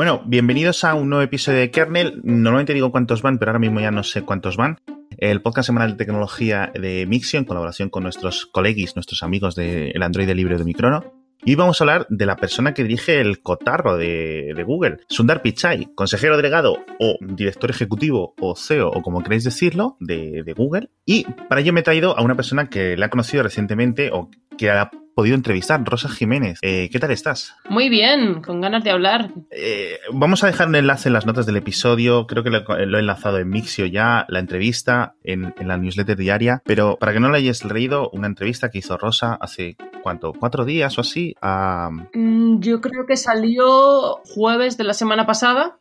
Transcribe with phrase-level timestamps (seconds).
[0.00, 2.22] Bueno, bienvenidos a un nuevo episodio de Kernel.
[2.24, 4.78] Normalmente digo cuántos van, pero ahora mismo ya no sé cuántos van.
[5.18, 10.02] El podcast semanal de tecnología de Mixio en colaboración con nuestros colegis, nuestros amigos del
[10.02, 11.04] Android libre de Microno.
[11.44, 15.90] Y vamos a hablar de la persona que dirige el cotarro de, Google, Sundar Pichai,
[15.94, 20.88] consejero delegado o director ejecutivo o CEO o como queréis decirlo de, de Google.
[21.04, 24.30] Y para ello me he traído a una persona que le ha conocido recientemente o
[24.56, 26.58] que ha podido entrevistar, Rosa Jiménez.
[26.62, 27.54] Eh, ¿Qué tal estás?
[27.68, 29.30] Muy bien, con ganas de hablar.
[29.50, 32.98] Eh, vamos a dejar un enlace en las notas del episodio, creo que lo, he
[32.98, 37.36] enlazado en Mixio ya, la entrevista en, la newsletter diaria, pero para que no lo
[37.36, 40.32] hayas leído, una entrevista que hizo Rosa hace, ¿cuánto?
[40.32, 41.34] ¿Cuatro días o así?
[42.14, 45.78] Mm, yo creo que salió jueves de la semana pasada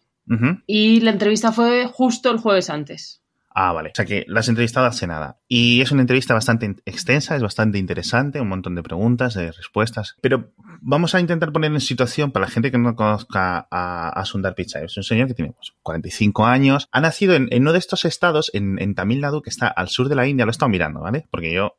[0.68, 3.24] y la entrevista fue justo el jueves antes.
[3.62, 3.90] Ah, vale.
[3.90, 5.42] O sea que la has entrevistado hace nada.
[5.50, 10.16] Y es una entrevista bastante extensa, es bastante interesante, un montón de preguntas, de respuestas.
[10.22, 14.56] Pero vamos a intentar poner en situación para la gente que no conozca a, Sundar
[14.56, 14.86] Pichai.
[14.86, 16.88] Es un señor que tiene 45 pues, años.
[16.94, 20.16] Ha nacido en, uno de estos estados, en, Tamil Nadu, que está al sur de
[20.16, 20.46] la India.
[20.46, 21.28] Lo he estado mirando, ¿vale?
[21.30, 21.76] Porque yo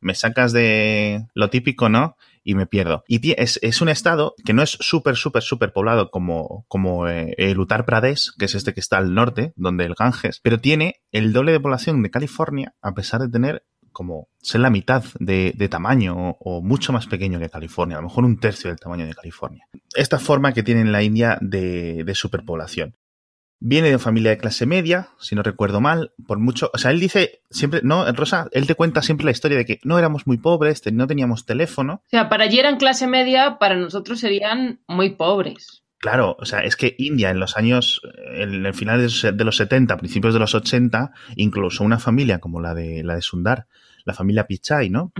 [0.00, 2.18] me sacas de lo típico, ¿no?
[2.44, 3.02] Y me pierdo.
[3.08, 7.34] Y es, es un estado que no es súper, súper, súper poblado como, como eh,
[7.38, 11.00] el Uttar Pradesh, que es este que está al norte, donde el Ganges, pero tiene
[11.10, 15.68] el doble de población de California, a pesar de tener como ser la mitad de,
[15.70, 19.14] tamaño o, mucho más pequeño que California, a lo mejor un tercio del tamaño de
[19.14, 19.66] California.
[19.94, 22.96] Esta forma que tiene la India de, de superpoblación.
[23.66, 26.90] Viene de una familia de clase media, si no recuerdo mal, por mucho, o sea,
[26.90, 30.26] él dice siempre, no, Rosa, él te cuenta siempre la historia de que no éramos
[30.26, 32.02] muy pobres, no teníamos teléfono.
[32.04, 35.82] O sea, para allí eran clase media, para nosotros serían muy pobres.
[35.96, 38.02] Claro, o sea, es que India en los años,
[38.34, 42.74] en el final de los 70, principios de los 80, incluso una familia como la
[42.74, 43.66] de la de Sundar,
[44.04, 45.12] la familia Pichai, ¿no?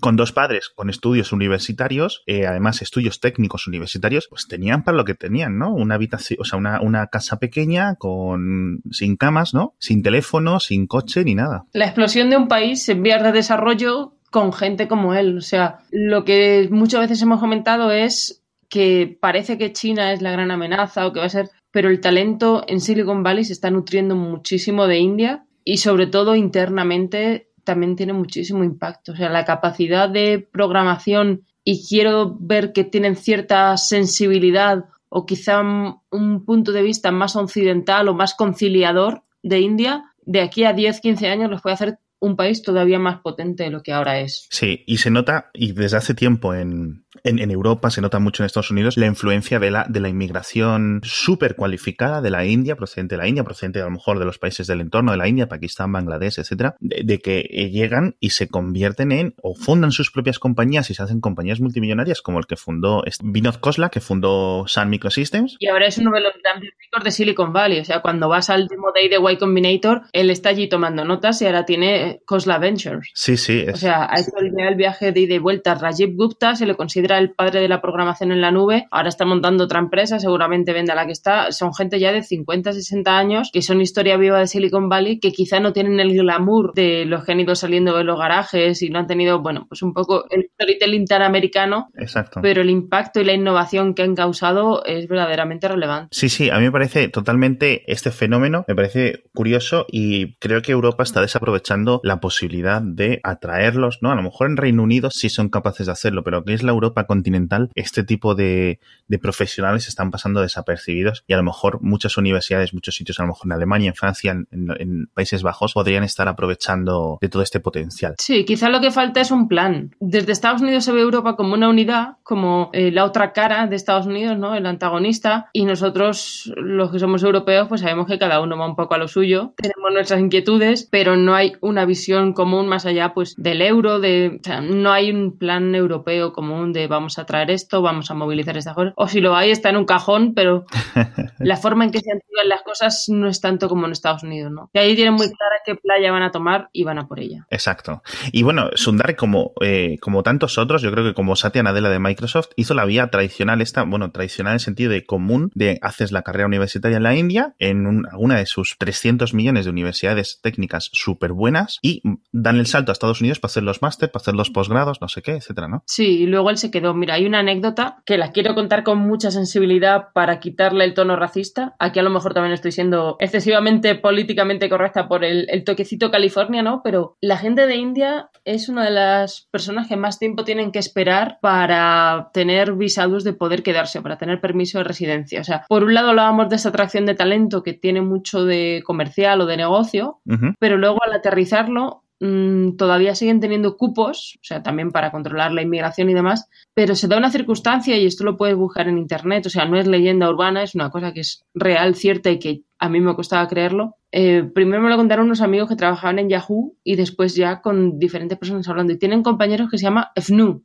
[0.00, 5.04] Con dos padres con estudios universitarios, eh, además estudios técnicos universitarios, pues tenían para lo
[5.04, 5.72] que tenían, ¿no?
[5.72, 9.74] Una habitación, o sea, una, una casa pequeña con sin camas, ¿no?
[9.78, 11.64] Sin teléfono, sin coche ni nada.
[11.72, 15.38] La explosión de un país en vías de desarrollo con gente como él.
[15.38, 20.30] O sea, lo que muchas veces hemos comentado es que parece que China es la
[20.30, 23.70] gran amenaza o que va a ser, pero el talento en Silicon Valley se está
[23.70, 29.12] nutriendo muchísimo de India y sobre todo internamente también tiene muchísimo impacto.
[29.12, 35.60] O sea, la capacidad de programación y quiero ver que tienen cierta sensibilidad o quizá
[35.60, 41.02] un punto de vista más occidental o más conciliador de India, de aquí a 10,
[41.02, 44.46] 15 años los puede hacer un país todavía más potente de lo que ahora es.
[44.50, 48.46] Sí, y se nota, y desde hace tiempo en, en, Europa, se nota mucho en
[48.46, 53.16] Estados Unidos, la influencia de la, de la inmigración súper cualificada de la India, procedente
[53.16, 55.48] de la India, procedente a lo mejor de los países del entorno de la India,
[55.48, 57.40] Pakistán, Bangladesh, etcétera, de, que
[57.72, 62.22] llegan y se convierten en, o fundan sus propias compañías y se hacen compañías multimillonarias,
[62.22, 65.56] como el que fundó Vinod Khosla, que fundó Sun Microsystems.
[65.58, 67.80] Y ahora es uno de los grandes ricos de Silicon Valley.
[67.80, 71.40] O sea, cuando vas al último day de Y Combinator, él está allí tomando notas
[71.42, 73.10] y ahora tiene Khosla Ventures.
[73.14, 73.66] Sí, sí.
[73.72, 75.74] O sea, ha hecho el viaje de ida y vuelta.
[75.74, 79.24] Rajiv Gupta se le considera el padre de la programación en la nube, ahora está
[79.24, 81.50] montando otra empresa, seguramente vende a la que está.
[81.52, 85.32] Son gente ya de 50, 60 años que son historia viva de Silicon Valley, que
[85.32, 88.90] quizá no tienen el glamour de los que han ido saliendo de los garajes y
[88.90, 91.88] no han tenido, bueno, pues un poco el storytelling tan americano.
[91.96, 92.40] Exacto.
[92.42, 96.08] Pero el impacto y la innovación que han causado es verdaderamente relevante.
[96.10, 100.72] Sí, sí, a mí me parece totalmente este fenómeno, me parece curioso y creo que
[100.72, 104.10] Europa está desaprovechando la posibilidad de atraerlos, ¿no?
[104.10, 106.72] A lo mejor en Reino Unido sí son capaces de hacerlo, pero que es la
[106.72, 108.80] Europa continental, este tipo de,
[109.20, 113.46] profesionales están pasando desapercibidos y a lo mejor muchas universidades, muchos sitios, a lo mejor
[113.46, 118.14] en Alemania, en Francia, en, Países Bajos, podrían estar aprovechando de todo este potencial.
[118.18, 119.94] Sí, quizá lo que falta es un plan.
[120.00, 123.76] Desde Estados Unidos se ve Europa como una unidad, como eh, la otra cara de
[123.76, 124.54] Estados Unidos, ¿no?
[124.54, 125.48] El antagonista.
[125.52, 128.98] Y nosotros, los que somos europeos, pues sabemos que cada uno va un poco a
[128.98, 129.54] lo suyo.
[129.56, 134.40] Tenemos nuestras inquietudes, pero no hay una visión común más allá, pues, del euro, de,
[134.62, 138.74] no hay un plan europeo común de vamos a traer esto, vamos a movilizar esta
[138.74, 138.92] cosa.
[138.96, 140.64] O si lo hay, está en un cajón, pero
[141.38, 144.52] la forma en que se activan las cosas no es tanto como en Estados Unidos,
[144.52, 144.70] ¿no?
[144.72, 147.46] Y ahí tienen muy clara qué playa van a tomar y van a por ella.
[147.50, 148.02] Exacto.
[148.32, 151.98] Y bueno, Sundar, como, eh, como tantos otros, yo creo que como Satya Nadella de
[151.98, 156.12] Microsoft, hizo la vía tradicional, esta, bueno, tradicional en el sentido de común, de haces
[156.12, 160.90] la carrera universitaria en la India, en alguna de sus 300 millones de universidades técnicas
[160.92, 162.02] súper buenas, y
[162.32, 165.08] dan el salto a Estados Unidos para hacer los máster, para hacer los posgrados, no
[165.08, 165.82] sé qué, etcétera, ¿no?
[165.86, 166.77] Sí, y luego él se quedó.
[166.80, 171.16] Mira, hay una anécdota que la quiero contar con mucha sensibilidad para quitarle el tono
[171.16, 171.74] racista.
[171.78, 176.62] Aquí a lo mejor también estoy siendo excesivamente políticamente correcta por el, el toquecito California,
[176.62, 176.82] ¿no?
[176.82, 180.78] Pero la gente de India es una de las personas que más tiempo tienen que
[180.78, 185.40] esperar para tener visados de poder quedarse, para tener permiso de residencia.
[185.40, 188.82] O sea, por un lado hablábamos de esa atracción de talento que tiene mucho de
[188.84, 190.20] comercial o de negocio,
[190.58, 195.62] pero luego al aterrizarlo mm, todavía siguen teniendo cupos, o sea, también para controlar la
[195.62, 199.46] inmigración y demás, pero se da una circunstancia y esto lo puedes buscar en internet,
[199.46, 202.62] o sea, no es leyenda urbana, es una cosa que es real, cierta y que
[202.78, 203.96] a mí me costaba creerlo.
[204.12, 207.98] Eh, primero me lo contaron unos amigos que trabajaban en Yahoo y después ya con
[207.98, 210.64] diferentes personas hablando y tienen compañeros que se llama FNU.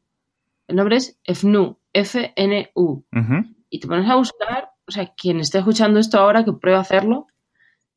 [0.67, 3.05] El nombre es FNU, F-N-U
[3.73, 6.81] y te pones a buscar, o sea, quien esté escuchando esto ahora que pruebe a
[6.81, 7.25] hacerlo,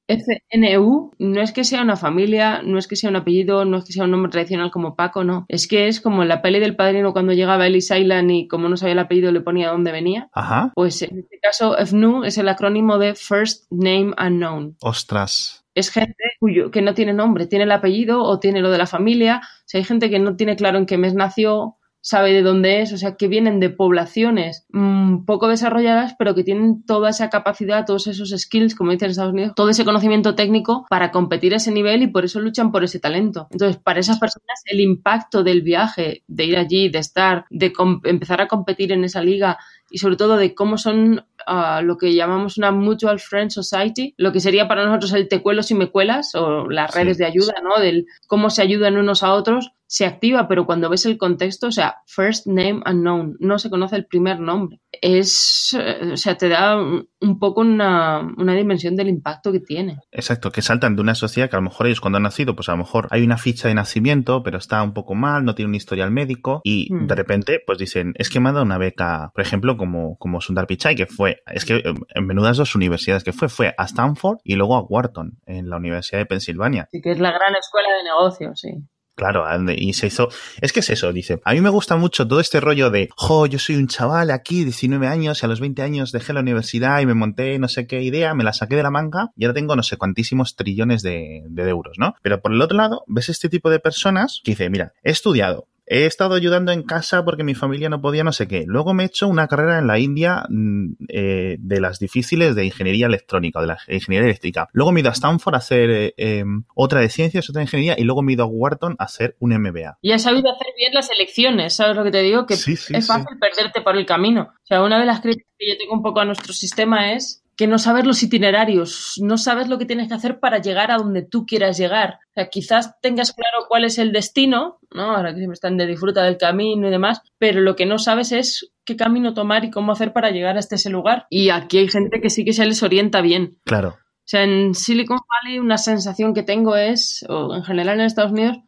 [0.09, 3.85] FNU no es que sea una familia, no es que sea un apellido, no es
[3.85, 5.47] que sea un nombre tradicional como Paco, no.
[5.49, 8.69] Es que es como en la peli del padrino cuando llegaba Ellis Island y como
[8.69, 10.29] no sabía el apellido le ponía dónde venía.
[10.33, 10.73] Ajá.
[10.75, 14.77] Pues en este caso FNU es el acrónimo de First Name Unknown.
[14.81, 15.65] Ostras.
[15.75, 18.87] Es gente cuyo, que no tiene nombre, tiene el apellido o tiene lo de la
[18.87, 19.43] familia.
[19.45, 21.76] O sea, hay gente que no tiene claro en qué mes nació,
[22.07, 26.45] sabe de dónde es, o sea, que vienen de poblaciones mm, poco desarrolladas, pero que
[26.45, 30.37] tienen toda esa capacidad, todos esos skills, como dicen en Estados Unidos, todo ese conocimiento
[30.37, 33.49] técnico para competir a ese nivel y por eso luchan por ese talento.
[33.51, 37.73] Entonces, para esas personas, el impacto del viaje, de ir allí, de estar, de
[38.05, 39.59] empezar a competir en esa liga
[39.91, 44.33] y sobre todo de cómo son ah, lo que llamamos una Mutual Friend Society, lo
[44.33, 46.99] que sería para nosotros el tecuelos y mecuelas o las Sí.
[46.99, 47.81] redes de ayuda, ¿no?
[47.81, 51.73] Del cómo se ayudan unos a otros, se activa, pero cuando ves el contexto, o
[51.73, 54.81] sea, first name unknown, no se conoce el primer nombre.
[55.11, 59.99] Es, eh, o sea, te da un poco una, una dimensión del impacto que tiene.
[60.11, 62.69] Exacto, que saltan de una sociedad que a lo mejor ellos cuando han nacido, pues
[62.69, 65.69] a lo mejor hay una ficha de nacimiento, pero está un poco mal, no tiene
[65.69, 69.31] un historial médico y de repente pues dicen, es que me ha dado una beca,
[69.35, 73.25] por ejemplo, como, como Sundar Pichai, que fue, es que eh, en menudas dos universidades
[73.25, 76.83] que fue, fue a Stanford y luego a Wharton, en la Universidad de Pensilvania.
[76.85, 78.71] Así que es la gran escuela de negocios, sí.
[79.17, 80.29] Claro, y se hizo.
[80.61, 81.41] Es que es eso, dice.
[81.47, 84.63] A mí me gusta mucho todo este rollo de, jo, yo soy un chaval aquí,
[84.63, 87.87] 19 años, y a los 20 años dejé la universidad y me monté no sé
[87.87, 91.01] qué idea, me la saqué de la manga y ahora tengo no sé cuantísimos trillones
[91.01, 92.15] de, de euros, ¿no?
[92.21, 95.67] Pero por el otro lado, ves este tipo de personas que dice, mira, he estudiado,
[95.87, 98.65] he estado ayudando en casa porque mi familia no podía no sé qué.
[98.67, 102.65] Luego me he hecho una carrera en la India mm, eh, de las difíciles de
[102.65, 104.69] ingeniería electrónica, de la ingeniería eléctrica.
[104.73, 106.45] Luego me he ido a Stanford a hacer eh, eh,
[106.75, 109.37] otra de ciencias, otra de ingeniería y luego me he ido a Wharton a hacer
[109.39, 109.99] un MBA.
[110.03, 112.47] Y has sabido hacer bien las elecciones, ¿sabes lo que te digo?
[112.47, 113.13] Que Sí, sí, es sí.
[113.13, 114.51] fácil perderte por el camino.
[114.53, 117.45] O sea, una de las críticas que yo tengo un poco a nuestro sistema es
[117.57, 120.99] que no sabes los itinerarios, no sabes lo que tienes que hacer para llegar a
[120.99, 122.19] donde tú quieras llegar.
[122.31, 125.17] O sea, quizás tengas claro cuál es el destino, ¿no?
[125.17, 128.33] Ahora que siempre están de disfruta del camino y demás, pero lo que no sabes
[128.33, 131.27] es qué camino tomar y cómo hacer para llegar hasta ese lugar.
[131.31, 133.57] Y aquí hay gente que sí que se les orienta bien.
[133.65, 133.97] Claro.
[133.99, 138.33] O sea, en Silicon Valley una sensación que tengo es, o en general en Estados
[138.33, 138.59] Unidos,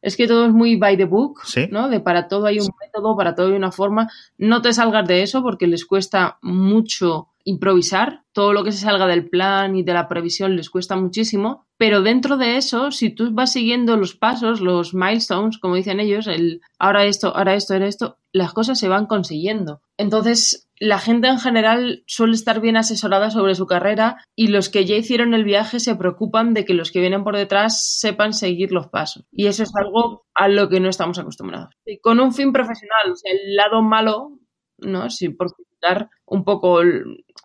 [0.00, 1.68] es que todo es muy by the book, Sí.
[1.70, 1.88] ¿no?
[1.88, 4.10] De para todo hay un método, para todo hay una forma.
[4.36, 8.24] No te salgas de eso porque les cuesta mucho improvisar.
[8.32, 11.66] Todo lo que se salga del plan y de la previsión les cuesta muchísimo.
[11.76, 16.26] Pero dentro de eso, si tú vas siguiendo los pasos, los milestones, como dicen ellos,
[16.26, 19.82] el ahora esto, ahora esto, ahora esto, las cosas se van consiguiendo.
[19.98, 24.84] Entonces, la gente en general suele estar bien asesorada sobre su carrera y los que
[24.84, 28.72] ya hicieron el viaje se preocupan de que los que vienen por detrás sepan seguir
[28.72, 29.24] los pasos.
[29.30, 31.74] Y eso es algo a lo que no estamos acostumbrados.
[31.86, 34.40] Y con un fin profesional, o sea, el lado malo,
[34.78, 35.08] ¿no?
[35.08, 36.80] Si por quitar un poco,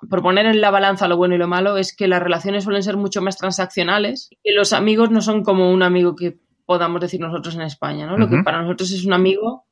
[0.09, 2.83] por poner en la balanza lo bueno y lo malo, es que las relaciones suelen
[2.83, 7.01] ser mucho más transaccionales y que los amigos no son como un amigo que podamos
[7.01, 8.17] decir nosotros en España, ¿no?
[8.17, 9.67] Lo que para nosotros es un amigo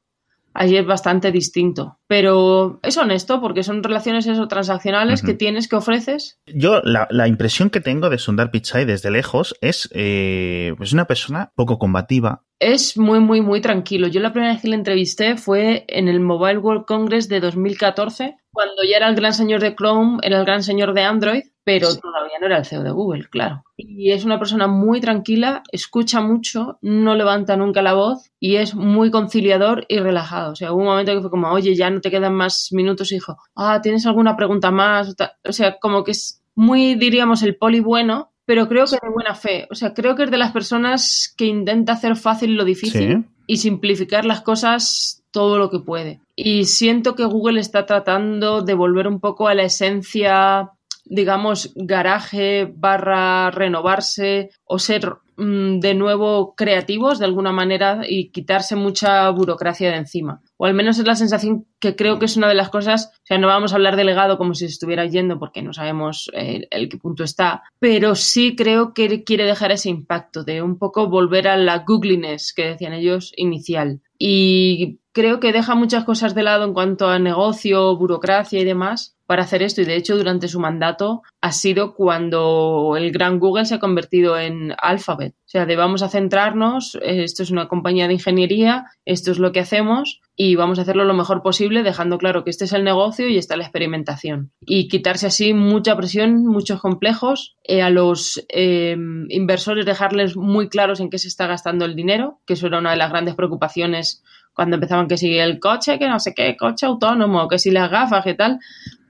[0.56, 2.00] allí es bastante distinto.
[2.08, 6.40] Pero es honesto porque son relaciones eso, transaccionales que tienes, que ofreces.
[6.48, 11.06] Yo, la, la impresión que tengo de Sundar Pichai desde lejos es eh, pues una
[11.06, 12.44] persona poco combativa.
[12.60, 14.08] Es muy, muy, muy tranquilo.
[14.08, 18.38] Yo la primera vez que le entrevisté fue en el Mobile World Congress de 2014,
[18.56, 21.96] cuando ya era el gran señor de Chrome, era el gran señor de Android, pero
[21.96, 23.64] todavía no era el CEO de Google, claro.
[23.78, 28.74] Y es una persona muy tranquila, escucha mucho, no levanta nunca la voz y es
[28.76, 30.54] muy conciliador y relajado.
[30.54, 33.12] O sea, hubo un momento que fue como, oye, ya no te quedan más minutos,
[33.12, 33.38] hijo.
[33.56, 35.16] Ah, ¿tienes alguna pregunta más?
[35.44, 39.34] O sea, como que es muy, diríamos, el poli bueno, pero creo que de buena
[39.36, 39.68] fe.
[39.72, 43.30] O sea, creo que es de las personas que intenta hacer fácil lo difícil Sí.
[43.48, 46.22] y simplificar las cosas todo lo que puede.
[46.34, 50.72] Y siento que Google está tratando de volver un poco a la esencia,
[51.04, 58.78] digamos, garaje barra renovarse o ser mm, de nuevo creativos de alguna manera y quitarse
[58.78, 60.42] mucha burocracia de encima.
[60.56, 63.26] O al menos es la sensación que creo que es una de las cosas, o
[63.26, 66.66] sea, no vamos a hablar de legado como si estuviera yendo porque no sabemos eh,
[66.72, 71.10] el qué punto está, pero sí creo que quiere dejar ese impacto de un poco
[71.10, 74.00] volver a la googliness que decían ellos inicial.
[74.18, 79.15] Y creo que deja muchas cosas de lado en cuanto a negocio, burocracia y demás
[79.26, 83.66] para hacer esto y de hecho durante su mandato ha sido cuando el gran Google
[83.66, 85.34] se ha convertido en Alphabet.
[85.34, 89.52] O sea, de vamos a centrarnos, esto es una compañía de ingeniería, esto es lo
[89.52, 92.84] que hacemos y vamos a hacerlo lo mejor posible dejando claro que este es el
[92.84, 94.52] negocio y está la experimentación.
[94.62, 98.98] Y quitarse así mucha presión, muchos complejos, eh, a los eh,
[99.30, 102.92] inversores dejarles muy claros en qué se está gastando el dinero, que eso era una
[102.92, 104.24] de las grandes preocupaciones
[104.56, 107.92] cuando empezaban que si el coche, que no sé qué, coche autónomo, que si las
[107.92, 108.60] gafas, qué tal,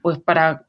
[0.02, 0.66] pues para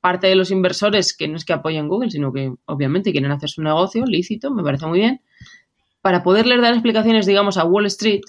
[0.00, 3.48] parte de los inversores que no es que apoyen Google, sino que obviamente quieren hacer
[3.48, 5.20] su negocio lícito, me parece muy bien,
[6.02, 8.22] para poderles dar explicaciones, digamos, a Wall Street,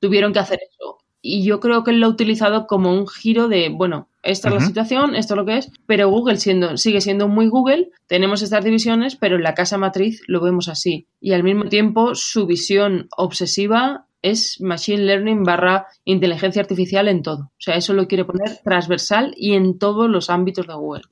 [0.00, 0.98] tuvieron que hacer eso.
[1.22, 4.54] Y yo creo que él lo ha utilizado como un giro de, bueno, esta es
[4.54, 8.42] la situación, esto es lo que es, pero Google siendo, sigue siendo muy Google, tenemos
[8.42, 11.06] estas divisiones, pero en la casa matriz lo vemos así.
[11.20, 17.44] Y al mismo tiempo su visión obsesiva es Machine Learning barra inteligencia artificial en todo.
[17.44, 21.04] O sea, eso lo quiere poner transversal y en todos los ámbitos de Google.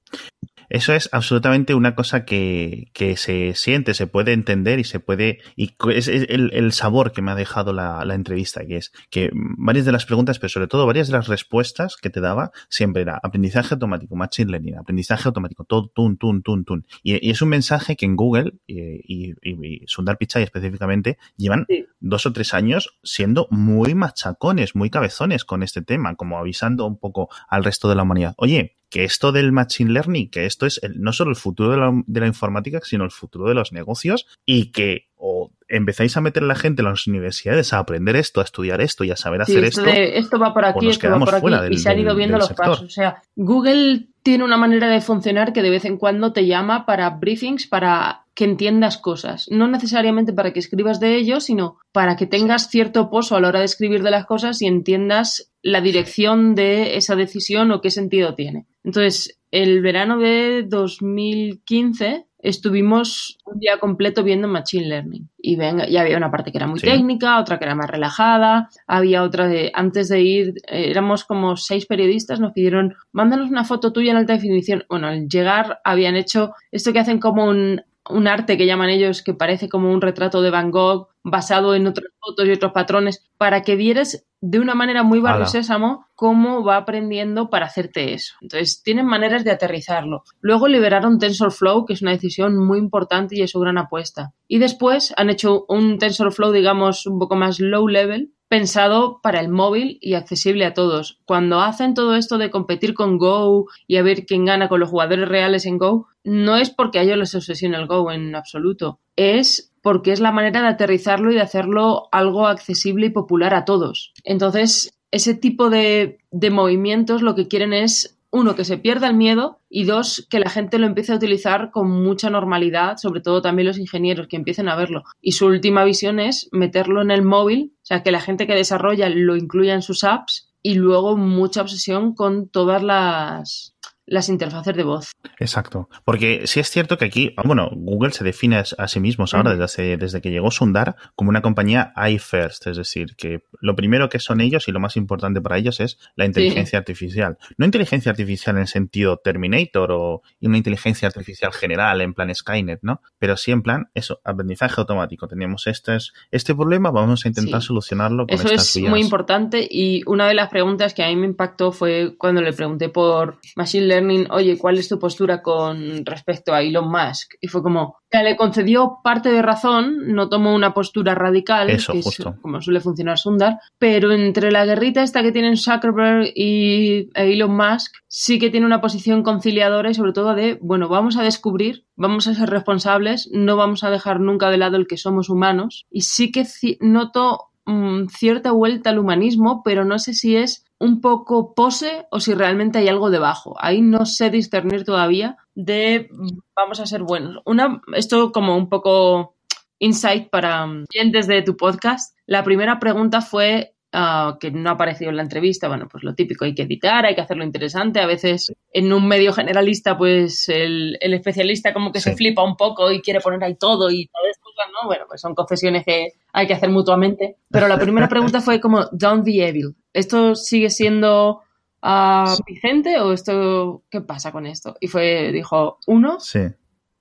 [0.74, 5.38] Eso es absolutamente una cosa que, se siente, se puede entender y se puede.
[5.54, 9.92] Y es, el, sabor que me ha dejado la, entrevista, que es que varias de
[9.92, 13.74] las preguntas, pero sobre todo varias de las respuestas que te daba, siempre era aprendizaje
[13.74, 16.84] automático, machine learning, aprendizaje automático, todo, tun, tun, tun, tun.
[17.04, 21.66] Y, es un mensaje que en Google y, y, Sundar Pichai específicamente llevan
[22.00, 26.98] dos o tres años siendo muy machacones, muy cabezones con este tema, como avisando un
[26.98, 28.34] poco al resto de la humanidad.
[28.38, 31.72] Oye, que esto del Machine Learning, que esto es no solo el futuro
[32.06, 36.44] de la, informática, sino el futuro de los negocios y que o empezáis a meter
[36.44, 39.42] a la gente en las universidades a aprender esto, a estudiar esto y a saber
[39.42, 39.84] hacer esto.
[39.84, 42.82] esto va por aquí, esto va por aquí y se han ido viendo los pasos.
[42.82, 46.86] O sea, Google tiene una manera de funcionar que de vez en cuando te llama
[46.86, 49.48] para briefings, para que entiendas cosas.
[49.50, 53.48] No necesariamente para que escribas de ello, sino para que tengas cierto pozo a la
[53.48, 57.90] hora de escribir de las cosas y entiendas la dirección de esa decisión o qué
[57.90, 58.66] sentido tiene.
[58.85, 65.30] Entonces, el verano de 2015 estuvimos un día completo viendo Machine Learning.
[65.38, 68.68] Y venga, ya había una parte que era muy técnica, otra que era más relajada,
[68.87, 73.64] había otra de, antes de ir, eh, éramos como seis periodistas, nos pidieron, mándanos una
[73.64, 74.85] foto tuya en alta definición.
[74.90, 77.80] Bueno, al llegar habían hecho esto que hacen como un
[78.11, 81.86] un arte que llaman ellos que parece como un retrato de Van Gogh basado en
[81.86, 86.62] otras fotos y otros patrones, para que vieras de una manera muy barrio sésamo cómo
[86.62, 88.34] va aprendiendo para hacerte eso.
[88.42, 90.22] Entonces, tienen maneras de aterrizarlo.
[90.42, 94.34] Luego liberaron TensorFlow, que es una decisión muy importante y es su gran apuesta.
[94.46, 99.48] Y después han hecho un TensorFlow, digamos, un poco más low level, pensado para el
[99.48, 101.18] móvil y accesible a todos.
[101.24, 104.90] Cuando hacen todo esto de competir con Go y a ver quién gana con los
[104.90, 109.00] jugadores reales en Go, no es porque a ellos les obsesiona el Go en absoluto,
[109.16, 113.66] es porque es la manera de aterrizarlo y de hacerlo algo accesible y popular a
[113.66, 114.14] todos.
[114.24, 119.14] Entonces, ese tipo de, de movimientos lo que quieren es uno, que se pierda el
[119.14, 123.42] miedo y dos, que la gente lo empiece a utilizar con mucha normalidad, sobre todo
[123.42, 125.04] también los ingenieros que empiecen a verlo.
[125.20, 128.54] Y su última visión es meterlo en el móvil, o sea, que la gente que
[128.54, 133.73] desarrolla lo incluya en sus apps y luego mucha obsesión con todas las,
[134.06, 135.12] las interfaces de voz.
[135.38, 135.88] Exacto.
[136.04, 139.96] Porque sí es cierto que aquí, bueno, Google se define a sí mismos ahora, desde,
[139.96, 144.40] desde que llegó Sundar, como una compañía iFirst, es decir, que lo primero que son
[144.40, 147.38] ellos y lo más importante para ellos es la inteligencia artificial.
[147.56, 153.00] No inteligencia artificial en sentido Terminator o una inteligencia artificial general en plan Skynet, ¿no?
[153.18, 155.26] Pero sí en plan, eso, aprendizaje automático.
[155.28, 155.96] Tenemos este,
[156.30, 160.50] este problema, vamos a intentar solucionarlo con eso es muy importante y una de las
[160.50, 164.78] preguntas que a mí me impactó fue cuando le pregunté por Machine Learning, oye, ¿cuál
[164.78, 167.34] es tu postura con respecto a Elon Musk?
[167.40, 171.94] Y fue como, que le concedió parte de razón, no tomó una postura radical, Eso,
[172.42, 177.94] como suele funcionar Sundar, pero entre la guerrita esta que tienen Zuckerberg y Elon Musk,
[178.08, 182.26] sí que tiene una posición conciliadora y sobre todo de, bueno, vamos a descubrir, vamos
[182.26, 185.86] a ser responsables, no vamos a dejar nunca de lado el que somos humanos.
[185.90, 186.44] Y sí que
[186.80, 192.21] noto mm, cierta vuelta al humanismo, pero no sé si es un poco pose o
[192.21, 193.56] si realmente hay algo debajo.
[193.59, 196.09] Ahí no sé discernir todavía de
[196.54, 197.42] vamos a ser buenos.
[197.47, 199.35] Una, esto como un poco
[199.78, 202.16] insight para clientes de tu podcast.
[202.26, 206.14] La primera pregunta fue ah, que no ha aparecido en la entrevista, bueno, pues lo
[206.14, 208.00] típico, hay que editar, hay que hacerlo interesante.
[208.00, 212.90] A veces en un medio generalista, pues el, especialista como que se flipa un poco
[212.90, 214.87] y quiere poner ahí todo y todo esto ¿no?
[214.88, 217.37] Bueno, pues son concesiones que hay que hacer mutuamente.
[217.50, 219.75] Pero la primera pregunta fue como, don't be evil.
[219.92, 221.42] ¿Esto sigue siendo
[221.82, 224.76] uh, vigente o esto, qué pasa con esto?
[224.80, 226.40] Y fue, dijo, uno, Sí.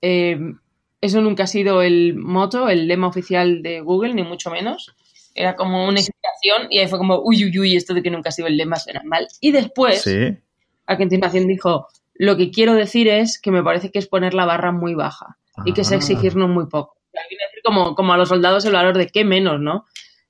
[0.02, 0.40] eh,
[1.02, 4.96] eso nunca ha sido el moto, el lema oficial de Google, ni mucho menos.
[5.36, 8.30] Era como una explicación y ahí fue como, uy, uy, uy, esto de que nunca
[8.30, 9.28] ha sido el lema suena mal.
[9.42, 10.38] Y después, Sí.
[10.86, 14.46] a continuación dijo, lo que quiero decir es que me parece que es poner la
[14.46, 15.96] barra muy baja y que es Ah.
[15.96, 16.96] exigirnos muy poco.
[17.64, 19.86] Como, como a los soldados el valor de qué menos, ¿no?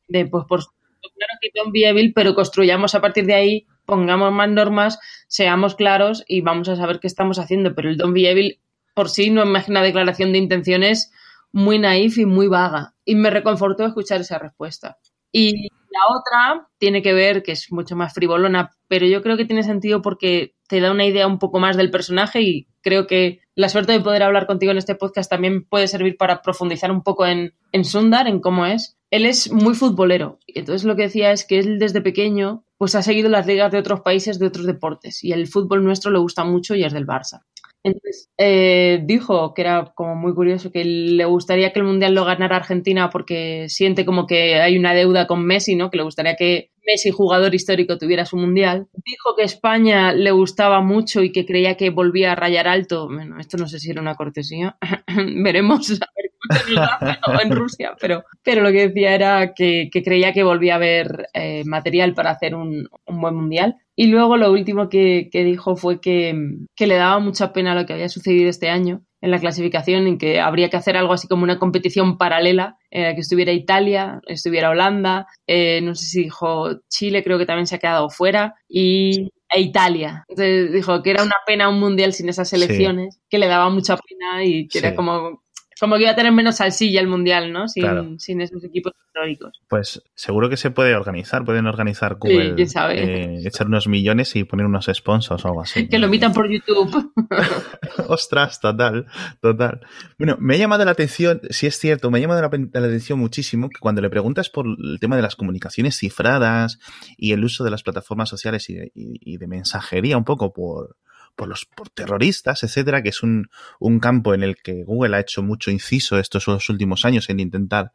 [0.07, 4.49] De, pues, por claro que be evil, pero construyamos a partir de ahí, pongamos más
[4.49, 7.75] normas, seamos claros y vamos a saber qué estamos haciendo.
[7.75, 8.59] Pero el don't be evil
[8.93, 11.11] por sí no es una declaración de intenciones
[11.51, 12.93] muy naif y muy vaga.
[13.05, 14.97] Y me reconfortó escuchar esa respuesta.
[15.31, 19.45] Y la otra tiene que ver, que es mucho más frivolona, pero yo creo que
[19.45, 23.41] tiene sentido porque te da una idea un poco más del personaje y creo que
[23.55, 27.03] la suerte de poder hablar contigo en este podcast también puede servir para profundizar un
[27.03, 28.97] poco en, en Sundar, en cómo es.
[29.11, 32.95] Él es muy futbolero y entonces lo que decía es que él desde pequeño pues
[32.95, 36.19] ha seguido las ligas de otros países, de otros deportes y el fútbol nuestro le
[36.19, 37.41] gusta mucho y es del Barça.
[37.83, 42.23] Entonces, eh, dijo que era como muy curioso que le gustaría que el Mundial lo
[42.23, 45.89] ganara Argentina porque siente como que hay una deuda con Messi, ¿no?
[45.91, 48.87] Que le gustaría que Messi, jugador histórico, tuviera su Mundial.
[49.05, 53.07] Dijo que España le gustaba mucho y que creía que volvía a rayar alto.
[53.07, 54.77] Bueno, esto no sé si era una cortesía.
[55.43, 56.07] Veremos a
[56.53, 60.43] nos da, o en Rusia, pero, pero lo que decía era que, que creía que
[60.43, 63.77] volvía a haber eh, material para hacer un, un buen Mundial.
[63.95, 66.35] Y luego lo último que, que dijo fue que,
[66.75, 70.17] que, le daba mucha pena lo que había sucedido este año en la clasificación, en
[70.17, 74.19] que habría que hacer algo así como una competición paralela, en la que estuviera Italia,
[74.27, 78.55] estuviera Holanda, eh, no sé si dijo Chile, creo que también se ha quedado fuera,
[78.67, 80.25] y e Italia.
[80.27, 83.21] Entonces dijo que era una pena un mundial sin esas selecciones, sí.
[83.29, 84.85] que le daba mucha pena y que sí.
[84.85, 85.42] era como
[85.79, 87.67] como que iba a tener menos salsilla el mundial, ¿no?
[87.67, 88.19] Sin, claro.
[88.19, 89.61] sin esos equipos históricos.
[89.67, 93.03] Pues seguro que se puede organizar, pueden organizar Google, sí, quién sabe.
[93.03, 95.87] Eh, echar unos millones y poner unos sponsors o algo así.
[95.87, 97.11] que lo emitan por YouTube.
[98.07, 99.05] Ostras, total,
[99.41, 99.81] total.
[100.17, 102.49] Bueno, me ha llamado la atención, si es cierto, me ha llamado la,
[102.79, 106.79] la, atención muchísimo que cuando le preguntas por el tema de las comunicaciones cifradas
[107.17, 110.53] y el uso de las plataformas sociales y de, y, y de mensajería un poco
[110.53, 110.95] por,
[111.35, 115.19] por los por terroristas, etcétera, que es un, un campo en el que Google ha
[115.19, 117.91] hecho mucho inciso estos últimos años en intentar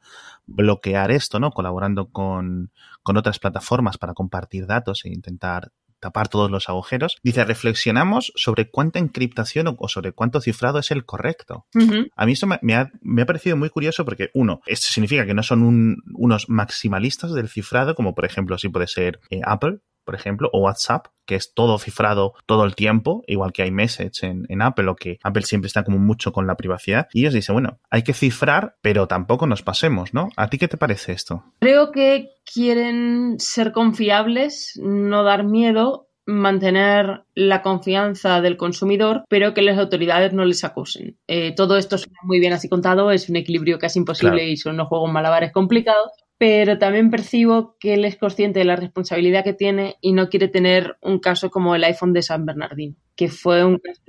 [0.47, 1.51] bloquear esto, ¿no?
[1.51, 2.73] Colaborando con,
[3.03, 7.19] con otras plataformas para compartir datos e intentar tapar todos los agujeros.
[7.23, 11.67] Dice, reflexionamos sobre cuánta encriptación o, sobre cuánto cifrado es el correcto.
[11.75, 12.11] Uh -huh.
[12.17, 15.27] A mí esto me, me, ha, me, ha, parecido muy curioso porque, uno, esto significa
[15.27, 19.41] que no son un, unos maximalistas del cifrado, como por ejemplo así puede ser eh,
[19.45, 24.23] Apple, por ejemplo, o WhatsApp, que es todo cifrado todo el tiempo, igual que iMessage
[24.23, 27.09] en, en Apple, o que Apple siempre está como mucho con la privacidad.
[27.13, 30.31] Y ellos dicen, bueno, hay que cifrar, pero tampoco nos pasemos, ¿no?
[30.39, 31.45] ¿A ti qué te parece esto?
[31.61, 39.61] Creo que quieren ser confiables, no dar miedo, mantener la confianza del consumidor, pero que
[39.61, 41.19] las autoridades no les acusen.
[41.27, 44.49] Eh, todo esto suena muy bien así contado, es un equilibrio casi imposible claro.
[44.49, 48.77] y son unos juegos malabares complicados, pero también percibo que él es consciente de la
[48.77, 52.95] responsabilidad que tiene y no quiere tener un caso como el iPhone de San Bernardino,
[53.17, 54.01] que fue un caso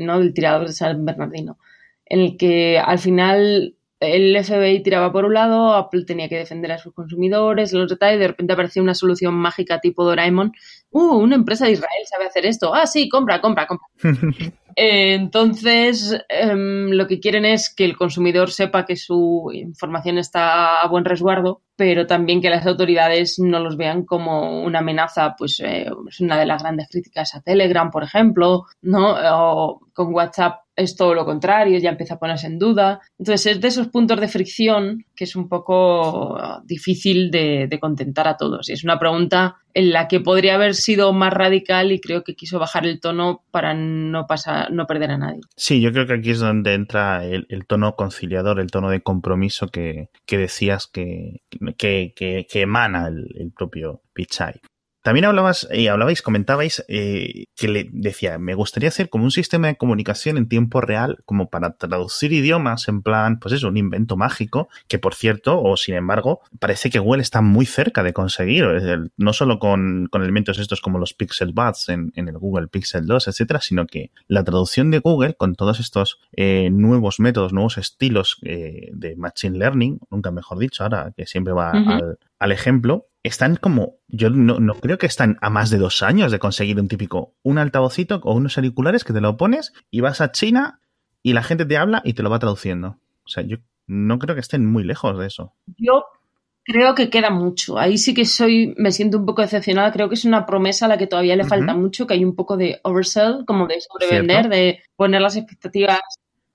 [0.00, 0.18] ¿no?
[0.18, 1.58] del tirador de San Bernardino,
[2.04, 6.72] en el que al final el FBI tiraba por un lado, Apple tenía que defender
[6.72, 10.52] a sus consumidores, los detalles, y de repente aparecía una solución mágica tipo Doraemon.
[10.90, 11.16] ¡Uh!
[11.16, 12.74] Una empresa de Israel sabe hacer esto.
[12.74, 13.86] Ah, sí, compra, compra, compra.
[14.76, 20.80] eh, entonces, eh, lo que quieren es que el consumidor sepa que su información está
[20.82, 25.34] a buen resguardo, pero también que las autoridades no los vean como una amenaza.
[25.36, 29.16] Pues eh, es una de las grandes críticas a Telegram, por ejemplo, ¿no?
[29.32, 33.00] O con WhatsApp es todo lo contrario, ya empieza a ponerse en duda.
[33.18, 38.36] Entonces es de esos puntos de fricción que es un poco difícil de, contentar a
[38.36, 38.68] todos.
[38.68, 42.34] Y es una pregunta en la que podría haber sido más radical y creo que
[42.34, 45.40] quiso bajar el tono para no pasar, no perder a nadie.
[45.56, 49.68] Sí, yo creo que aquí es donde entra el, tono conciliador, el tono de compromiso
[49.68, 51.42] que, que decías que,
[51.78, 54.60] que emana el, el propio Pichai.
[55.02, 59.68] También hablabas, eh, hablabais, comentabais eh, que le decía, me gustaría hacer como un sistema
[59.68, 64.16] de comunicación en tiempo real, como para traducir idiomas en plan, pues eso, un invento
[64.16, 68.64] mágico, que por cierto, o sin embargo, parece que Google está muy cerca de conseguir,
[69.16, 73.06] no solo con, con elementos estos como los Pixel Buds en, en, el Google Pixel
[73.06, 77.78] 2, etcétera, sino que la traducción de Google con todos estos eh, nuevos métodos, nuevos
[77.78, 81.92] estilos eh, de Machine Learning, nunca mejor dicho, ahora que siempre va uh -huh.
[81.92, 86.02] al, al ejemplo, están como, yo no, no, creo que están a más de dos
[86.02, 90.00] años de conseguir un típico, un altavocito o unos auriculares que te lo pones y
[90.00, 90.80] vas a China
[91.22, 92.98] y la gente te habla y te lo va traduciendo.
[93.24, 95.52] O sea, yo no creo que estén muy lejos de eso.
[95.76, 96.04] Yo
[96.64, 97.78] creo que queda mucho.
[97.78, 99.92] Ahí sí que soy, me siento un poco decepcionada.
[99.92, 102.34] Creo que es una promesa a la que todavía le falta mucho, que hay un
[102.34, 106.00] poco de oversell, como de sobrevender, de poner las expectativas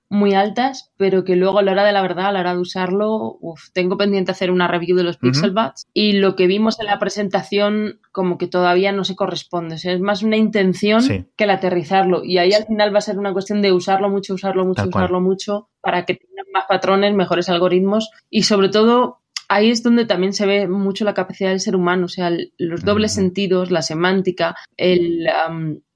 [0.09, 2.59] muy altas, pero que luego a la hora de la verdad, a la hora de
[2.59, 3.39] usarlo,
[3.73, 5.87] tengo pendiente hacer una review de los Pixel Buds.
[5.93, 9.75] Y lo que vimos en la presentación como que todavía no se corresponde.
[9.75, 11.03] es más una intención
[11.35, 12.23] que el aterrizarlo.
[12.23, 15.21] Y ahí al final va a ser una cuestión de usarlo mucho, usarlo mucho, usarlo
[15.21, 18.11] mucho para que tengan más patrones, mejores algoritmos.
[18.29, 22.05] Y sobre todo ahí es donde también se ve mucho la capacidad del ser humano,
[22.05, 25.27] o sea, los dobles sentidos, la semántica, el,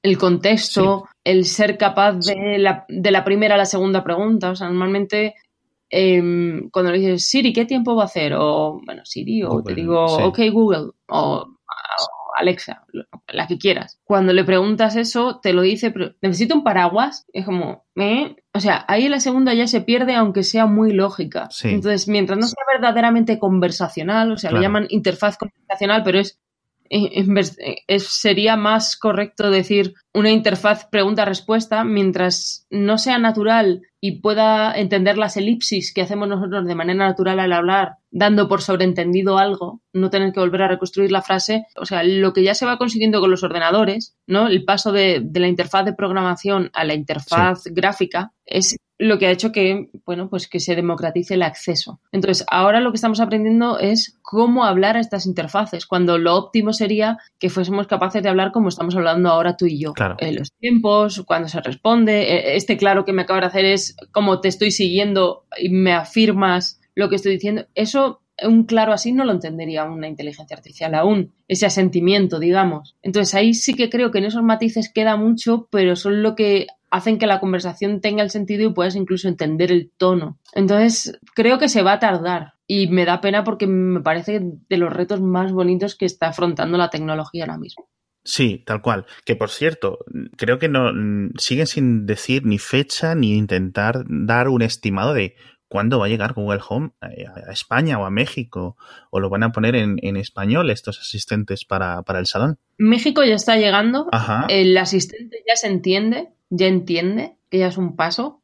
[0.02, 4.52] el contexto, el ser capaz de la, de la, primera a la segunda pregunta.
[4.52, 5.36] O sea, normalmente
[5.90, 8.34] em, cuando le dices, Siri, ¿qué tiempo va a hacer?
[8.36, 11.48] O, bueno, Siri, o te digo, ok, Google, o,
[12.40, 12.86] Alexa,
[13.28, 14.00] la que quieras.
[14.06, 17.26] Cuando le preguntas eso, te lo dice, pero necesito un paraguas.
[17.34, 18.38] Es como, ¿eh?
[18.54, 21.50] O sea, ahí la segunda ya se pierde, aunque sea muy lógica.
[21.64, 26.40] Entonces, mientras no sea verdaderamente conversacional, o sea, le llaman interfaz conversacional, pero es
[28.00, 35.38] sería más correcto decir una interfaz pregunta-respuesta mientras no sea natural y pueda entender las
[35.38, 40.32] elipsis que hacemos nosotros de manera natural al hablar, dando por sobreentendido algo, no tener
[40.32, 41.66] que volver a reconstruir la frase.
[41.76, 44.48] O sea, lo que ya se va consiguiendo con los ordenadores, ¿no?
[44.48, 49.32] El paso de, la interfaz de programación a la interfaz gráfica es lo que ha
[49.32, 52.02] hecho que, bueno, pues que se democratice el acceso.
[52.12, 56.74] Entonces, ahora lo que estamos aprendiendo es cómo hablar a estas interfaces, cuando lo óptimo
[56.74, 59.94] sería que fuésemos capaces de hablar como estamos hablando ahora tú y yo.
[59.94, 60.18] Claro.
[60.20, 62.24] Eh, los tiempos, cuando se responde.
[62.24, 65.94] Eh, este claro que me acaba de hacer es como te estoy siguiendo y me
[65.94, 67.66] afirmas lo que estoy diciendo.
[67.76, 72.96] Eso un claro así no lo entendería una inteligencia artificial aún, ese asentimiento, digamos.
[73.02, 76.68] Entonces ahí sí que creo que en esos matices queda mucho, pero son lo que
[76.92, 80.40] hacen que la conversación tenga el sentido y puedas incluso entender el tono.
[80.54, 84.78] Entonces creo que se va a tardar y me da pena porque me parece de
[84.78, 87.88] los retos más bonitos que está afrontando la tecnología ahora mismo.
[88.24, 89.06] Sí, tal cual.
[89.26, 90.00] Que por cierto,
[90.38, 90.92] creo que no
[91.38, 95.36] siguen sin decir ni fecha ni intentar dar un estimado de
[95.70, 98.76] cuándo va a llegar Google Home a España o a México?
[99.12, 102.58] ¿O lo van a poner en, español estos asistentes para, el salón?
[102.78, 104.10] México ya está llegando.
[104.50, 108.42] El asistente ya se entiende, ya entiende que ya es un paso.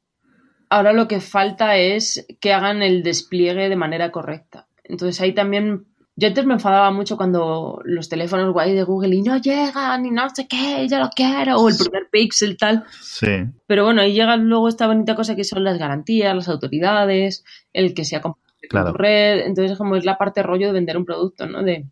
[0.70, 4.68] Ahora lo que falta es que hagan el despliegue de manera correcta.
[4.84, 5.86] Entonces ahí también
[6.18, 10.12] yo antes me enfadaba mucho cuando los teléfonos guay de Google y no llegan y
[10.12, 12.86] no sé qué, yo lo quiero, o el primer pixel tal.
[13.02, 13.28] Sí.
[13.68, 17.94] Pero bueno, ahí llega luego esta bonita cosa que son las garantías, las autoridades, el
[17.94, 19.46] que sea compatible con tu red.
[19.46, 21.63] Entonces, como es la parte rollo de vender un producto, ¿no?
[21.63, 21.86] De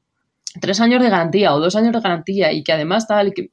[0.61, 3.51] tres años de garantía o dos años de garantía y que además tal, que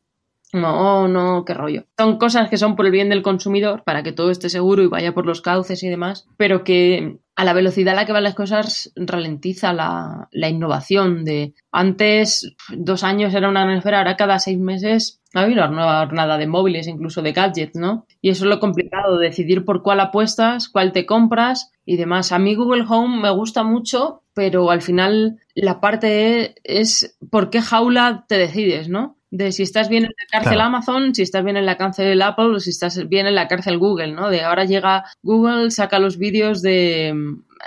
[0.53, 1.85] no, no, qué rollo.
[1.97, 4.89] Son cosas que son por el bien del consumidor, para que todo esté seguro y
[4.89, 8.25] vaya por los cauces y demás, pero que a la velocidad a la que van
[8.25, 14.59] las cosas ralentiza la, innovación de antes dos años era una esfera, ahora cada seis
[14.59, 18.07] meses hay una nueva jornada de móviles, incluso de gadgets, ¿no?
[18.21, 22.33] Y eso es lo complicado, decidir por cuál apuestas, cuál te compras y demás.
[22.33, 27.63] A mí Google Home me gusta mucho, pero al final la parte es por qué
[27.63, 29.20] jaula te decides, ¿no?
[29.31, 32.57] De si estás bien en la cárcel Amazon, si estás bien en la cárcel Apple
[32.57, 34.29] o si estás bien en la cárcel Google, ¿no?
[34.29, 37.15] De ahora llega Google, saca los vídeos de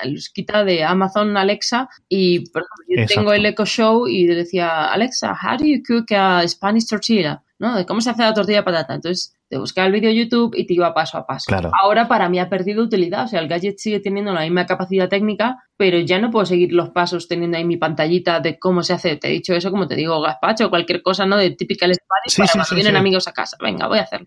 [0.06, 4.92] los quita de Amazon Alexa y por ejemplo, yo tengo el Echo Show y decía
[4.92, 7.44] Alexa, how do you cook a Spanish tortilla?
[7.64, 7.78] ¿no?
[7.78, 8.94] De cómo se hace la tortilla de patata.
[8.94, 11.50] Entonces, te buscaba el vídeo YouTube y te iba paso a paso.
[11.82, 13.24] Ahora para mí ha perdido utilidad.
[13.24, 16.74] O sea, el gadget sigue teniendo la misma capacidad técnica, pero ya no puedo seguir
[16.74, 19.16] los pasos teniendo ahí mi pantallita de cómo se hace.
[19.16, 21.38] Te he dicho eso, como te digo, gazpacho, cualquier cosa, ¿no?
[21.38, 23.56] De típica Spanish para cuando vienen amigos a casa.
[23.62, 24.26] Venga, voy a hacerlo.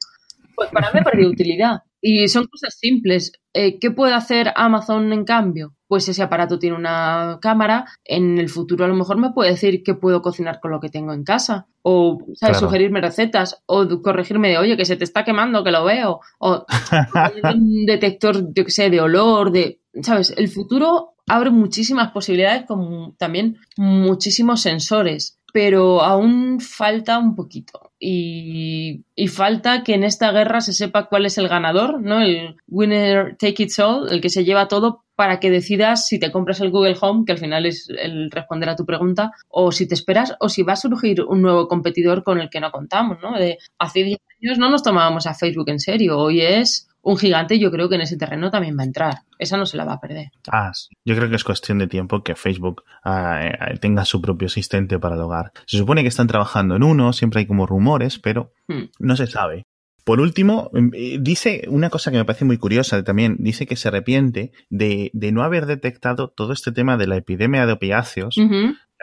[0.55, 1.83] Pues para mí ha perdido utilidad.
[2.09, 3.33] Y son cosas simples.
[3.53, 5.75] Eh, ¿Qué puede hacer Amazon en cambio?
[5.89, 7.85] Pues ese aparato tiene una cámara.
[8.05, 10.89] En el futuro a lo mejor me puede decir que puedo cocinar con lo que
[10.89, 11.67] tengo en casa.
[11.83, 12.59] O, ¿sabes?
[12.59, 13.61] Sugerirme recetas.
[13.67, 16.21] O corregirme de, oye, que se te está quemando, que lo veo.
[16.39, 16.65] O
[17.57, 19.81] un detector, yo qué sé, de olor, de...
[20.01, 20.33] ¿Sabes?
[20.37, 27.93] El futuro abre muchísimas posibilidades con también muchísimos sensores pero aún falta un poquito.
[27.99, 32.21] Y, falta que en esta guerra se sepa cuál es el ganador, ¿no?
[32.21, 36.31] El winner take it all, el que se lleva todo para que decidas si te
[36.31, 39.89] compras el Google Home, que al final es el responder a tu pregunta, o si
[39.89, 43.19] te esperas, o si va a surgir un nuevo competidor con el que no contamos,
[43.23, 43.39] ¿no?
[43.39, 47.61] De hace 10 años no nos tomábamos a Facebook en serio, hoy es un gigante,
[47.61, 49.15] yo creo que en ese terreno también va a entrar.
[49.39, 50.27] Esa no se la va a perder.
[50.51, 50.73] Ah,
[51.05, 54.99] Yo creo que es cuestión de tiempo que Facebook ah, eh, tenga su propio asistente
[54.99, 55.53] para el hogar.
[55.67, 58.87] Se supone que están trabajando en uno, siempre hay como rumores, pero hmm.
[58.99, 59.67] no se sabe.
[60.03, 63.77] Por último, em, eh, dice una cosa que me parece muy curiosa también, dice que
[63.77, 68.37] se arrepiente de, de no haber detectado todo este tema de la epidemia de opiáceos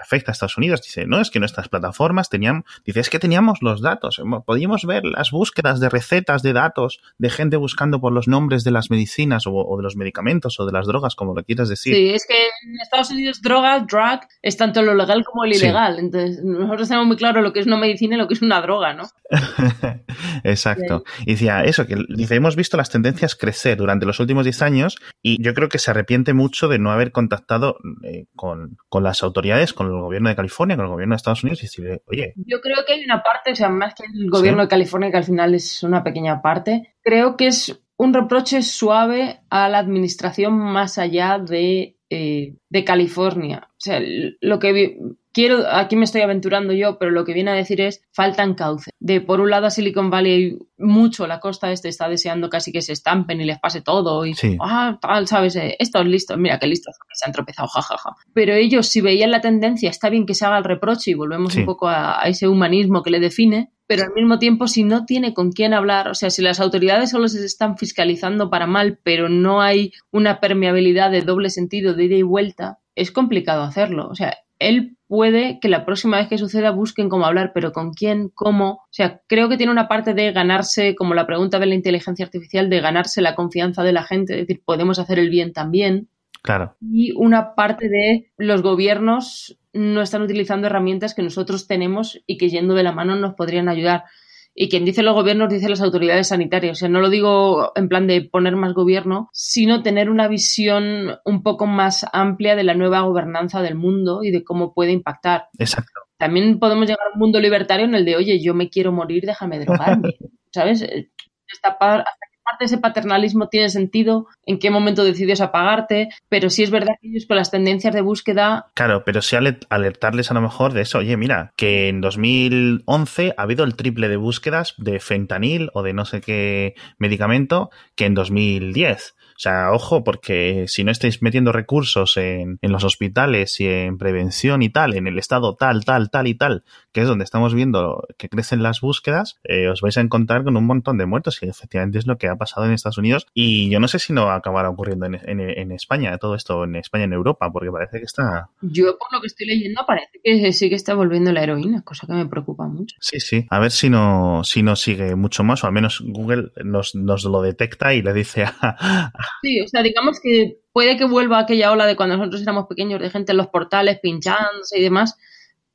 [0.02, 0.82] afecta a Estados Unidos.
[0.82, 5.04] Dice, no, es que nuestras plataformas tenían, dice, es que teníamos los datos, podíamos ver
[5.06, 9.44] las búsquedas de recetas de datos de gente buscando por los nombres de las medicinas
[9.48, 11.96] o, de los medicamentos o de las drogas, como lo quieras decir.
[11.96, 16.00] Sí, es que en Estados Unidos droga, drug, es tanto lo legal como lo ilegal.
[16.00, 18.62] Entonces, nosotros tenemos muy claro lo que es una medicina y lo que es una
[18.62, 19.04] droga, ¿no?
[20.44, 21.04] Exacto.
[21.26, 24.98] Y decía eso, que dice, hemos visto las tendencias crecer durante los últimos 10 años
[25.22, 29.24] y yo creo que se arrepiente mucho de no haber contactado eh, con, con las
[29.24, 32.34] autoridades, con el gobierno de California, con el gobierno de Estados Unidos y decirle, oye.
[32.36, 35.18] Yo creo que hay una parte, o sea, más que el gobierno de California, que
[35.18, 40.58] al final es una pequeña parte, creo que es un reproche suave a la administración
[40.58, 43.70] más allá de, eh, de California.
[43.70, 44.02] O sea,
[44.42, 44.98] lo que
[45.34, 48.92] quiero, aquí me estoy aventurando yo, pero lo que viene a decir es faltan cauce.
[49.00, 52.82] De por un lado a Silicon Valley mucho la costa este está deseando casi que
[52.82, 56.68] se estampen y les pase todo y ah, tal, sabes, eh, estos listos, mira qué
[56.68, 58.12] listos que se han tropezado, jajaja.
[58.34, 61.56] Pero ellos si veían la tendencia, está bien que se haga el reproche y volvemos
[61.56, 65.34] un poco a, ese humanismo que le define, pero al mismo tiempo si no tiene
[65.34, 69.30] con quién hablar, o sea, si las autoridades solo se están fiscalizando para mal, pero
[69.30, 74.08] no hay una permeabilidad de doble sentido, de ida y vuelta, es complicado hacerlo.
[74.10, 77.94] O sea, él puede que la próxima vez que suceda busquen cómo hablar, pero con
[77.94, 78.72] quién, cómo.
[78.72, 82.26] O sea, creo que tiene una parte de ganarse, como la pregunta de la inteligencia
[82.26, 86.08] artificial, de ganarse la confianza de la gente, es decir, podemos hacer el bien también.
[86.42, 86.76] Claro.
[86.82, 92.50] Y una parte de los gobiernos no están utilizando herramientas que nosotros tenemos y que
[92.50, 94.06] yendo de la mano nos podrían ayudar
[94.56, 96.78] y quien dice los gobiernos dice las autoridades sanitarias.
[96.78, 101.18] O sea, no lo digo en plan de poner más gobierno, sino tener una visión
[101.26, 105.48] un poco más amplia de la nueva gobernanza del mundo y de cómo puede impactar.
[105.58, 106.02] Exacto.
[106.18, 109.24] También podemos llegar a un mundo libertario en el de, oye, yo me quiero morir,
[109.26, 110.16] déjame drogarme.
[110.54, 110.84] ¿Sabes?
[110.84, 112.06] Hasta,
[112.44, 117.10] parte ese paternalismo tiene sentido, en qué momento decides apagarte, pero sí es verdad que
[117.10, 118.68] ellos con las tendencias de búsqueda...
[118.74, 119.36] Claro, pero sí
[119.70, 124.10] alertarles a lo mejor de eso, oye, mira, que en 2011 ha habido el triple
[124.10, 129.16] de búsquedas de fentanil o de no sé qué medicamento que en 2010.
[129.36, 133.98] O sea, ojo, porque si no estáis metiendo recursos en, en, los hospitales y en
[133.98, 137.54] prevención y tal, en el estado tal, tal, tal y tal, que es donde estamos
[137.54, 141.42] viendo que crecen las búsquedas, eh, os vais a encontrar con un montón de muertos
[141.42, 144.14] y efectivamente es lo que ha pasado en Estados Unidos y yo no sé si
[144.14, 148.00] no acabará ocurriendo en, en, en España, todo esto en España, en Europa, porque parece
[148.00, 148.50] que está...
[148.62, 152.08] Yo por lo que estoy leyendo parece que sí que está volviendo la heroína, cosa
[152.08, 152.96] que me preocupa mucho.
[153.00, 156.52] Sí, sí, a ver si no, si no sigue mucho más o al menos Google
[156.64, 159.12] nos, nos lo detecta y le dice a,
[159.42, 163.02] Sí, o sea, digamos que puede que vuelva aquella ola de cuando nosotros éramos pequeños,
[163.02, 165.18] de gente en los portales pinchándose y demás,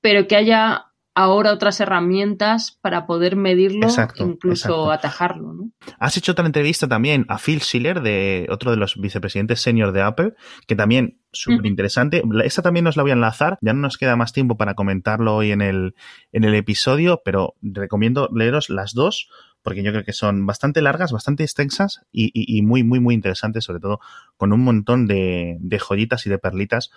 [0.00, 5.52] pero que haya ahora otras herramientas para poder medirlo, e incluso atajarlo.
[5.52, 5.72] ¿no?
[5.98, 10.02] Has hecho otra entrevista también a Phil Schiller, de otro de los vicepresidentes senior de
[10.02, 10.34] Apple,
[10.68, 12.22] que también súper interesante.
[12.44, 13.58] Esa también nos la voy a enlazar.
[13.62, 15.96] Ya no nos queda más tiempo para comentarlo hoy en el,
[16.30, 19.28] en el episodio, pero recomiendo leeros las dos
[19.62, 23.80] porque yo creo que son bastante largas, bastante extensas y, muy, muy, muy interesantes, sobre
[23.80, 24.00] todo
[24.36, 26.90] con un montón de, joyitas y de perlitas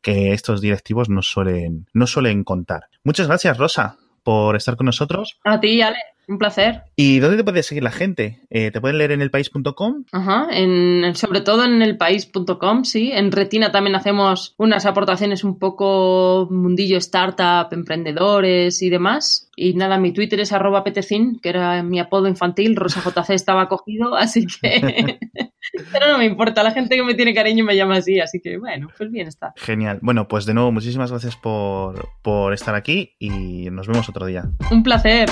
[0.00, 2.88] que estos directivos no suelen, no suelen contar.
[3.04, 5.38] Muchas gracias, Rosa, por estar con nosotros.
[5.44, 6.13] A ti, Ale.
[6.26, 6.82] Un placer.
[6.96, 8.40] ¿Y dónde te puede seguir la gente?
[8.50, 10.04] Eh, ¿Te pueden leer en elpaís.com?
[10.12, 13.12] Ajá, en, sobre todo en elpaís.com, sí.
[13.12, 19.50] En Retina también hacemos unas aportaciones un poco mundillo startup, emprendedores y demás.
[19.56, 22.76] Y nada, mi Twitter es arroba petecin, que era mi apodo infantil.
[22.76, 25.18] Rosa JC estaba cogido, así que...
[25.92, 28.58] Pero no me importa, la gente que me tiene cariño me llama así, así que
[28.58, 29.54] bueno, pues bien está.
[29.56, 29.98] Genial.
[30.02, 34.44] Bueno, pues de nuevo, muchísimas gracias por, por estar aquí y nos vemos otro día.
[34.70, 35.28] Un placer.